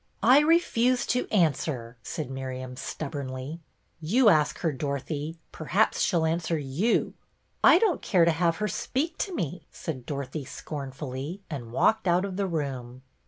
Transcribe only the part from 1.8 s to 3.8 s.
said Miriam, stub bornly."